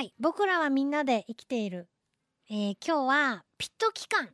[0.00, 1.86] はい僕らはみんなで生きている、
[2.48, 4.30] えー今日はピット期間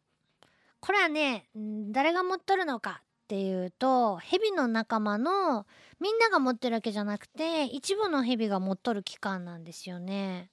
[0.79, 1.49] これはね
[1.91, 5.67] 誰が持っとるのかっていうと蛇の仲間の
[5.99, 10.51] みんなが持ってるわけじゃなくて一部の蛇が持っとる期間なんですよね。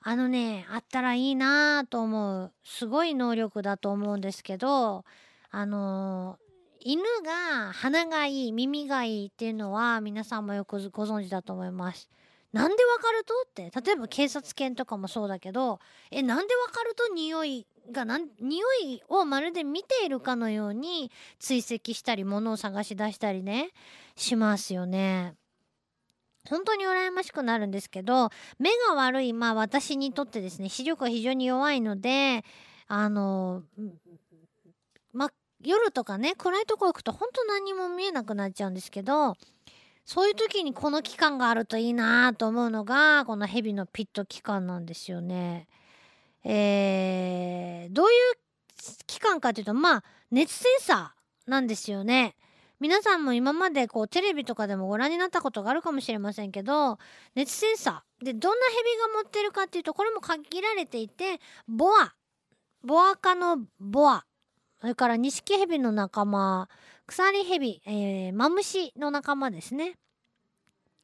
[0.00, 5.04] あのねあったらいいなぁと思うすごい能力だと思うんですけど
[5.50, 6.46] あのー
[6.88, 12.08] 犬が鼻がいい耳がいいっていうのは皆さんもよくご存知だと思います。
[12.56, 13.34] なんでわかると？
[13.46, 15.78] って例えば警察犬とかもそうだけど
[16.10, 23.70] えなんでわかると匂いがなん匂いをまるで見ているかのように追跡したり物を探し出したりね
[24.16, 25.34] しますよね。
[26.48, 32.44] 本当に羨ましくなるんですけど目が悪いまあ私にとってですね視力が非常に弱いので
[32.86, 33.62] あの
[35.12, 35.30] ま
[35.62, 39.34] 夜とかね暗いとこ行くと本当何も見えなくなっちゃうんですけど
[40.06, 45.66] そういう時にこの期間があるといいなと思うのがこの蛇のピット期間なんですよね。
[46.44, 48.14] えー、どういう
[49.08, 52.36] 期間かというとまあ熱センサーなんですよね。
[52.78, 56.98] 皆さんも今までこうテレビとかでもご覧になったことがあるかもしれませんけど
[57.34, 62.14] 熱センサーでどんな蛇が持ってるかっていうとこれも限られていてボア
[62.84, 64.26] ボア科のボア
[64.82, 66.68] それからニシキヘビの仲間
[67.06, 69.96] 鎖ヘビ、えー、マムシの仲間ですね。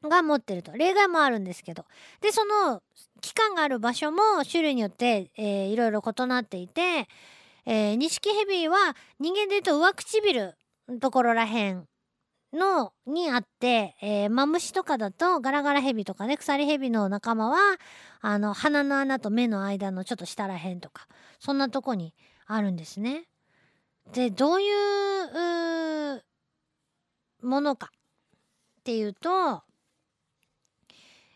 [0.03, 0.73] が持ってると。
[0.73, 1.85] 例外もあるんですけど。
[2.21, 2.83] でその
[3.21, 7.09] 期間がある場所も種類によって、えー、いろいろ異なっていて、
[7.65, 10.57] えー、ニシキヘビは人間でいうと上唇
[10.89, 11.87] のところらへん
[12.53, 17.59] のにあって、えー、マムシとかだとガラガラヘビとかね鎖ヘビの仲間は
[18.21, 21.07] あの鼻の穴と目の間のちょっと下らへんとか
[21.39, 22.13] そんなとこに
[22.47, 23.25] あるんですね。
[24.13, 26.23] でどういう
[27.43, 27.91] ものか
[28.81, 29.63] っていうと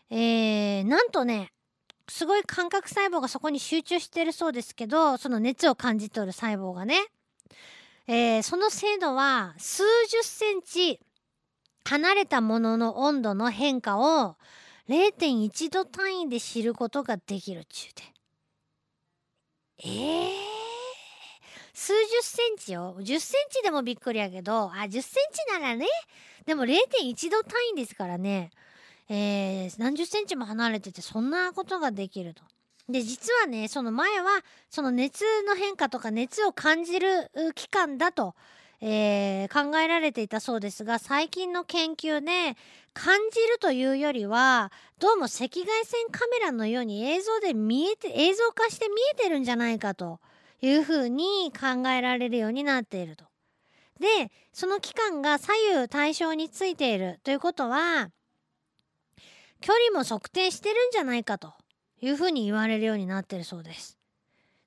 [0.09, 1.51] えー、なんとね
[2.09, 6.95] すごい感覚細胞がそこに集中してるそうですけどその熱を感じ取る細胞がね、
[8.07, 10.99] えー、その精度は数十センチ
[11.83, 14.35] 離れたものの温度の変化を
[14.89, 18.03] 0.1度単位で知ることができるっちゅうで。
[19.83, 20.56] えー、
[21.77, 22.95] 数十センチよ。
[22.97, 25.01] 10センチでもびっくりやけど、あ、10セン
[25.31, 25.85] チならね。
[26.43, 28.49] でも0.1度単位ですからね。
[29.09, 32.41] えー、何十センチも離れててそんなことができると。
[32.89, 38.33] で実はねその前はその熱の変化とか熱を感じる期間だと、
[38.81, 42.57] えー、考えられていたそうですが最近の研究で
[42.93, 50.19] 感じるというよりはどうも赤外線カメラのように映像で見えて映像化して見えてるんじゃないかと
[50.61, 53.25] いうふうに考えられるようになっていると。
[53.99, 58.11] でその期間が左右対称についているということは
[59.59, 61.53] 距離も測定してるんじゃないかと
[61.99, 63.97] いうふうに言われるようになってるそうです。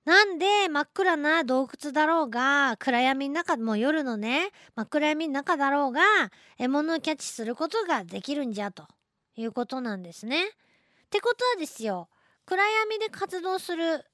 [0.05, 6.01] なんで真っ暗な洞窟だろうが暗闇の中もう夜のね真っ暗闇の中だろうが
[6.59, 8.89] 獲物をキャッチすることができるんじゃと
[9.37, 10.43] いうことなんですね。
[10.49, 10.51] っ
[11.11, 12.09] てことはですよ
[12.47, 14.05] 暗闇で活動する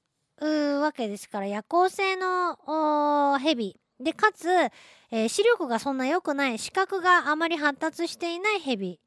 [0.45, 8.99] わけですから夜行性のヘビでかつ、えー、視力がそんな良くない視覚があまり発達していないヘビ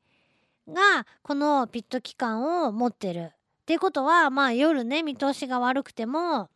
[0.68, 3.32] がこのピット期間を持ってる。
[3.62, 6.48] っていうことはまあ夜ね見通しが悪くても、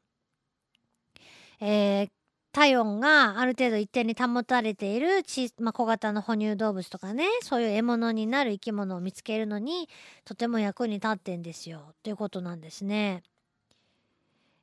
[1.61, 2.09] えー、
[2.51, 9.89] 体温がある程度一定に保たれているち、まあ、小型の哺乳動物とかねそういう獲物になる生き物を見つけるのに
[10.25, 11.83] とても役に立ってんですよ。
[11.93, 13.23] っていうことなんですね。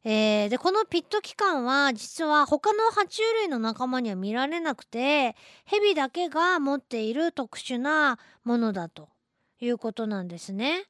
[0.03, 5.35] えー、でこのピット期間は実は他の爬虫類の仲間には見られなくて
[5.65, 9.09] ヘビだけが持っている特殊なものだと
[9.59, 10.85] いうことなんですね。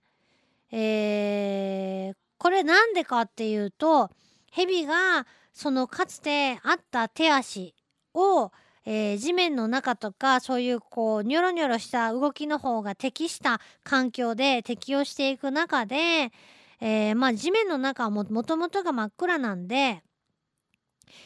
[0.72, 4.10] えー、これなんでかっていうと
[4.52, 7.76] ヘビがそのかつてあった手足
[8.14, 8.54] を、
[8.86, 16.32] えー、地面の中とかそういうこうニョロニョロした動きの方が適した環境で適応していく中で、
[16.82, 20.04] えー、まあ地面の中はもともとが真っ暗なんで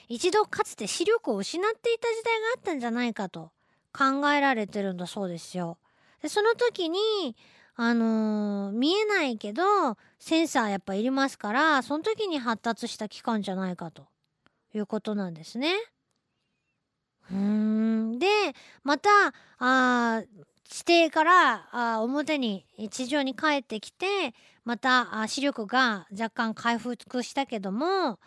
[0.07, 3.51] 一度かつて視力を失っていた時代があったんじゃないかと
[3.93, 5.77] 考えられてるんだそうですよ。
[6.21, 7.35] でその時に
[7.77, 14.07] あのー、見えないけどセンサーやっぱいりますからその時に発達した器官じゃないかと
[14.73, 15.73] いうことなんですね。
[17.31, 18.27] うんで
[18.83, 19.09] また
[19.57, 20.21] あ
[20.67, 24.33] 地底からあ表に地上に帰ってきて
[24.63, 28.19] またあ視力が若干回復したけども、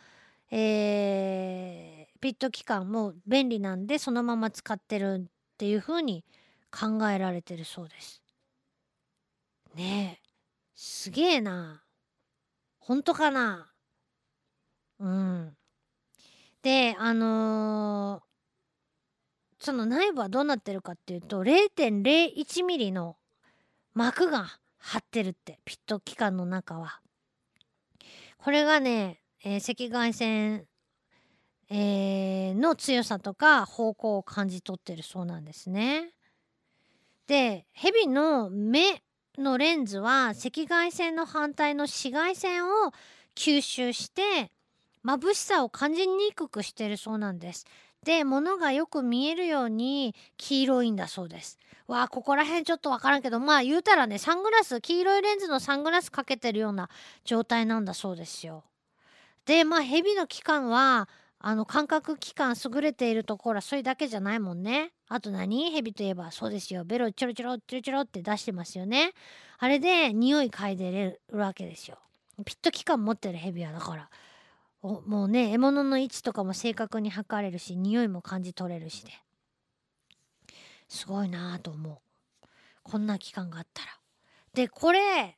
[0.51, 6.25] えー、ピット期間も便利なんでそのまま使ってるっていう風に
[6.71, 8.23] 考えられてるそうです。
[9.75, 10.29] ねえ
[10.75, 11.83] すげえな。
[12.79, 13.73] 本当かな
[15.01, 15.57] うん。
[16.63, 18.23] で、あの
[19.59, 23.17] その内部はどうなってるかっていうと、0.01ミリの
[23.95, 24.47] 膜が
[24.79, 27.01] 張ってるって、ピット器官の中は。
[28.39, 30.67] これがね、えー赤外線、
[31.71, 36.13] えーの強さとか方向を感じ取ってるそうなんですね。
[37.27, 39.03] で、蛇の目
[39.37, 42.93] のレンズは赤外線の反対の紫外線を
[43.37, 44.51] 吸収して
[45.05, 47.67] 眩しさを感じにくくしてるそうなんです。
[48.05, 51.59] で、物がよく見えるように黄色いんだそうです。
[51.87, 56.91] わあ、ここら辺ちょっとわからんけど、まあ言うたらね、サングラス、黄色いレンズのサングラスかけてるような
[57.25, 58.65] 状態なんだそうですよ。
[59.47, 61.09] で、まあ蛇の器官は、
[61.41, 64.91] あの感覚器官優れているところはそれだけじゃないもんね。
[65.09, 65.71] あと何？
[65.71, 66.85] 蛇といえばそうですよ。
[66.85, 69.13] ベロチョロチョロチョロチョロって出してますよね。
[69.59, 71.97] あれで匂い嗅いでれるわけですよ。
[72.45, 74.11] ピット器官持ってる蛇はだから
[74.81, 79.13] おもうね獲物の位置とかも正確に測れるし匂いも感じ取れるしで
[80.89, 82.01] すごいなぁと思
[82.43, 82.47] う
[82.83, 83.89] こんな器官があったら。
[84.55, 85.37] でこれ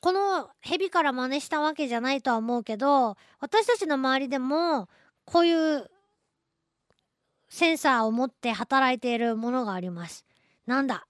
[0.00, 4.88] この蛇から真似したわけじゃないとは思うけど私たちの周りでも
[5.24, 5.90] こういう
[7.48, 10.24] センサーを持って働いているものがあります。
[10.66, 11.06] なんだ？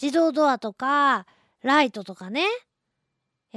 [0.00, 1.26] 自動ドアとか
[1.62, 2.44] ライトとかね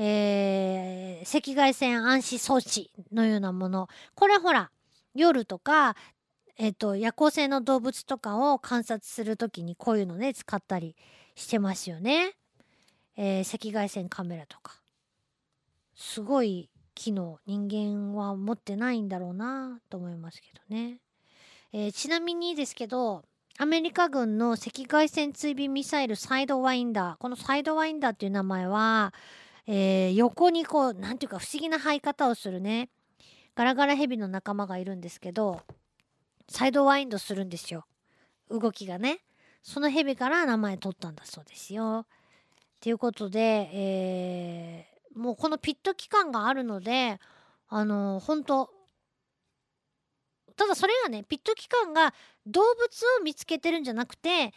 [0.01, 3.89] えー赤外線暗視装置のようなもの。
[4.15, 4.71] これほら
[5.13, 5.97] 夜とか、
[6.57, 10.95] えっと夜行性の動物とかを観察する時にこういうのね使ったり
[11.35, 12.31] してますよね、
[13.17, 14.79] えー赤外線カメラとか。
[15.93, 20.99] すごい機能人間は持ってないんだろうなと思いますけどね、
[21.73, 23.25] えーちなみにですけど
[23.57, 27.17] アメリカ軍の赤外線追尾ミサイルサイドワインダー。
[27.17, 29.13] このサイドワインダーっていう名前は
[29.71, 32.89] えー横にこうなんていうか不思議な生え方をするね
[33.55, 35.61] ガラガラヘビの仲間がいるんですけど
[36.49, 37.85] サイドワインドするんですよ
[38.49, 39.19] 動きがね
[39.61, 42.07] そのヘビから名前取ったんだそうですよ。
[42.81, 47.19] ということで、えーもうこのピット期間があるので
[47.67, 48.69] あの本当
[50.55, 52.13] ただそれがねピット期間が
[52.45, 54.51] 動物を見つけてるんじゃなくて体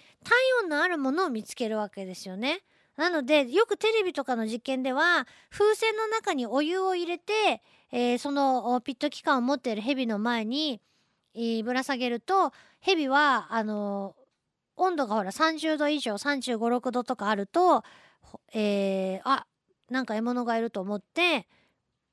[0.62, 2.60] 温のあるものを見つけるわけですよね。
[2.96, 10.80] なのでよくテレビとかの実験では風船の中にお湯を入れて、えーそのピット器官を持っているヘビの前に、
[11.34, 14.14] えーぶら下げるとヘビはあの
[14.76, 17.82] 温度がほら30度以上3 5 6度とかあると、
[18.52, 19.46] えーあ
[19.90, 21.46] なんか獲物がいると思って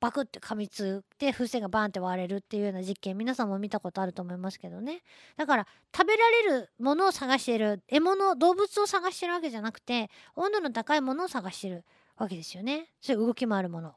[0.00, 5.02] バクって噛みついて風船がバーンって割れるっていうような実験皆さんも見たことあると思いますけどね。
[5.36, 11.84] だから食べられるものを探している獲物動物を探してるわけじゃなくて温度の高いものを探してる
[12.16, 12.88] わけですよね。
[13.00, 13.94] そういう動きもあるもの。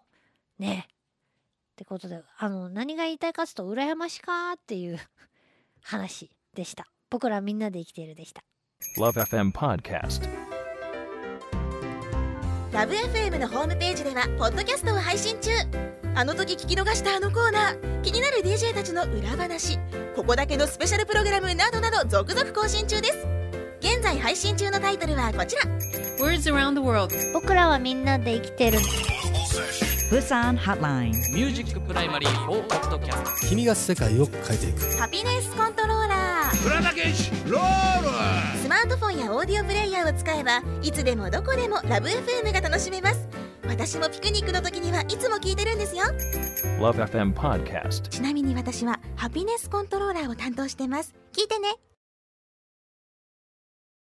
[0.59, 0.87] ね。
[0.89, 4.99] ってことであの何が言いたいかというと羨ましかっていう
[5.81, 6.85] 話でした。
[7.09, 8.43] 僕らみんなで生きているでした。
[8.97, 10.52] Love FM Podcast.
[12.73, 15.51] Love FM のホームページではポッドキャストを配信中。
[16.15, 18.01] あの時聞き逃したあのコーナー。
[18.01, 19.77] 気になる DJ たちの裏話。
[20.15, 23.27] ここだけのスペシャルプログラムなどなど続々更新中です。
[23.79, 25.61] 現在配信中のタイトルはこちら。
[26.19, 27.13] Words around the world.
[27.31, 28.79] 僕らはみんなで生きてる。
[30.09, 31.11] Busan Hotline.
[31.31, 34.97] Music Primary for Podcast 君が世界を変えていく。
[34.97, 37.92] Happiness Controller
[39.33, 43.27] オーディオプレイヤーを使えばいつでもどこでもラブ f m が楽しめます。
[43.67, 46.03] 私もピクニックの時にはいつも聞いてるんですよ。
[46.79, 48.09] Love FM Podcast.
[48.09, 51.15] ちなみに私はハピネスコントローラーを担当してます。
[51.33, 51.69] 聞いてね